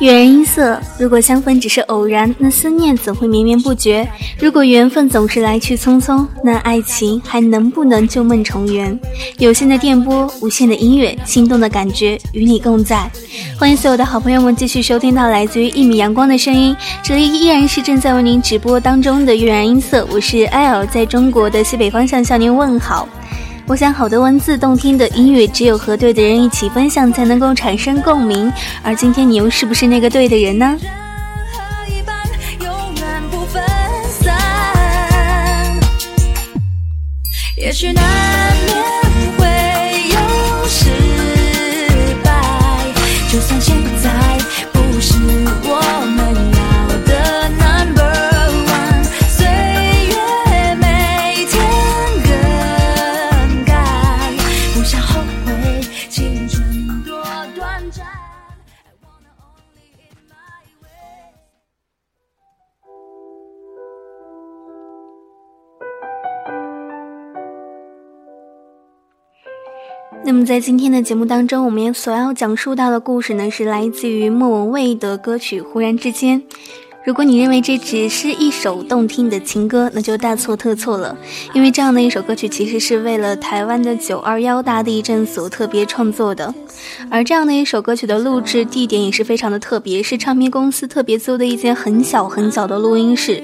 [0.00, 4.08] 月然音色，如果相逢只是偶然，那思念怎会绵绵不绝？
[4.38, 8.96] 如果缘分总是来去匆匆，那爱情还能不能旧梦重圆？
[9.38, 13.10] 有限的电波，无限的音乐，心动的感觉与你共在。
[13.58, 23.08] 欢迎所有的好朋友们继续收听到来自于一米阳光的声音，这里依然是正在为您直播当中的月然音色，我是 L，在中国的西北方向向您问好。
[23.68, 28.50] 我想，好的文字、动听的音乐，只有和对的人一起分享，才能够产生共鸣。
[28.82, 30.78] 而今天，你又是不是那个对的人呢？
[37.58, 38.02] 也许难
[70.28, 76.38] 那么在今天的节目当中，我们所要讲述到的故事呢，是来自于莫文蔚的歌曲《忽然之间》。
[77.02, 81.16] 如果你认为这只是一首动听的情歌，那就大错特错了。
[81.54, 86.54] 因为这样的一首歌曲，其实是为了台湾的九二幺大地震所特别创作的。
[87.10, 93.42] 而这样的一首歌曲的录制地点也是非常的特别，是唱片公司特别租的一间很小很小的录音室。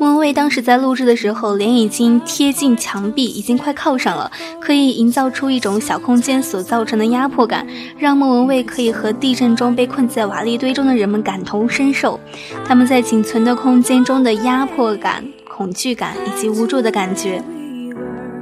[0.00, 7.66] 莫文蔚当时在录制的时候，脸已经贴近墙壁，已经快靠上了，可以营造出一种小空间所造成的压迫感，
[7.98, 12.18] 让莫文蔚可以和地震中被困在瓦砾堆中的人们感同身受。
[12.64, 17.42] 他们在仅存的空间中的压迫感、恐惧感以及无助的感觉。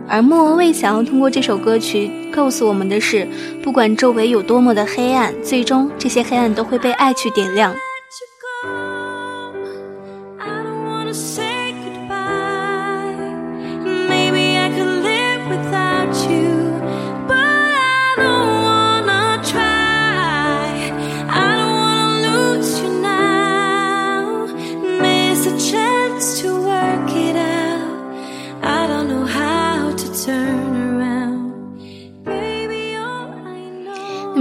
[0.07, 3.27] 而莫文蔚想要通过这首歌曲告诉我们的是，
[3.65, 7.75] 不管周围有多么的黑暗，最终这些黑暗都会被爱去点亮。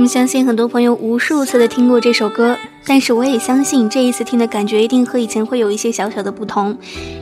[0.07, 6.77] 相信很多朋友无数次的听过这首歌，但是我也相信这一次听的感觉一定和以前会有一些小小的不同。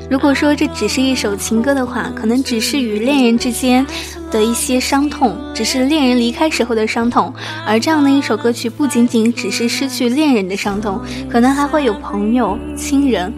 [0.09, 3.85] 如果说这只是一首情歌的话，可能只是与恋人之间
[4.29, 7.34] 的一些伤痛，只是恋人离开时候的伤痛。
[7.66, 13.34] 而这样的一首歌曲，不仅仅只是失去恋人的伤痛，可能还会有朋友、亲人。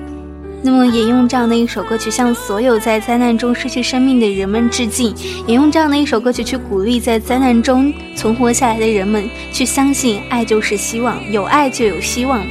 [0.64, 5.14] 那么，也用这样的一首歌曲向所有在灾难中失去生命的人们致敬，
[5.46, 12.42] 也用这样的一首歌曲去鼓励在灾难中存活下来的人们，去相信爱就是希望，有爱就有希望。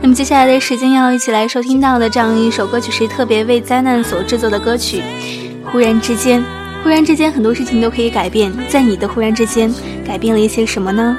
[0.00, 5.02] 那么，接下来的时间要一起来收听到的这样一首歌曲是特别为灾难所制作的歌曲。
[5.70, 6.42] 忽然之间，
[6.82, 9.74] 忽然之间，很多事情都可以改变，在你的忽然之间，
[10.06, 11.18] 改变了一些什么呢？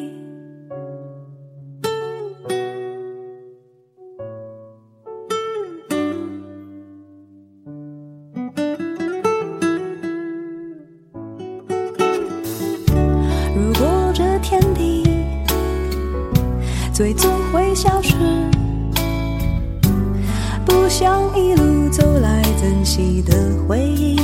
[23.25, 23.33] 的
[23.67, 24.19] 回忆。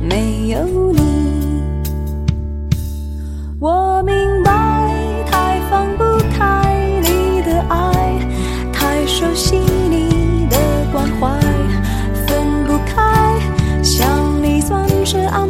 [0.00, 1.00] 没有你。
[3.58, 4.50] 我明白，
[5.30, 6.04] 太放不
[6.36, 8.18] 开你的爱，
[8.72, 10.56] 太熟悉你的
[10.92, 11.38] 关怀，
[12.26, 13.38] 分不开。
[13.82, 15.46] 想你算是安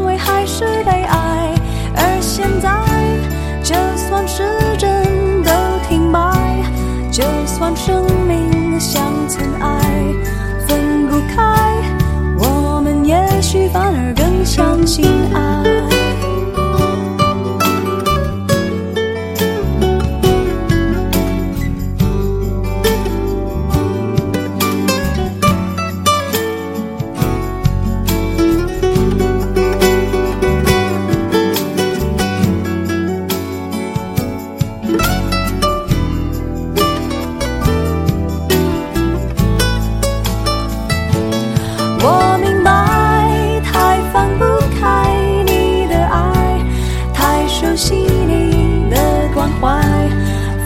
[47.81, 48.97] 细腻的
[49.33, 49.81] 关怀，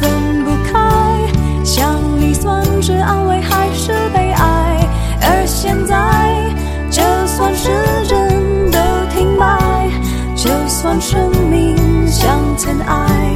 [0.00, 1.22] 分不开。
[1.64, 4.84] 想你算是安慰还是悲哀？
[5.22, 5.94] 而现在，
[6.90, 7.70] 就算时
[8.08, 8.78] 针都
[9.14, 9.88] 停摆，
[10.34, 11.76] 就算生命
[12.08, 13.33] 像尘埃，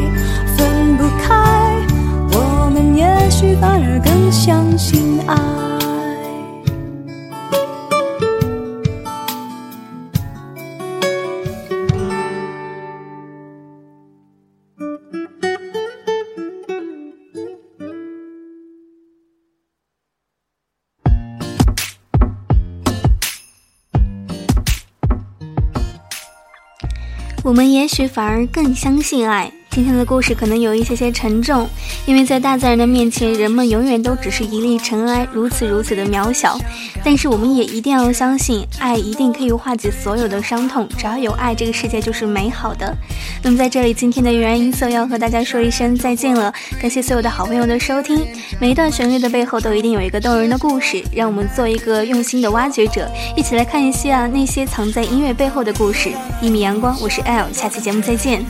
[27.48, 29.57] 我们也许反而更相信爱。
[29.78, 31.64] 今天的故事可能有一些些沉重，
[32.04, 36.58] 因为在大自然的面前，人们永远都只是一粒尘埃，如此如此的渺小。
[37.04, 40.88] 但是我们也一定要相信，爱一定可以化解所有的伤痛。
[40.98, 42.92] 只要有爱，这个世界就是美好的。
[43.40, 46.52] 那么在这里，今天的原音色要和大家说一声再见了。
[46.82, 48.26] 感谢所有的好朋友的收听。
[48.60, 56.10] 每一段旋律的背后都一定有一个动人的故事，让我们做一个用心的挖掘者，一起来看一下那些藏在音乐背后的故事。
[56.42, 58.44] 一米阳光，我是 L，下期节目再见。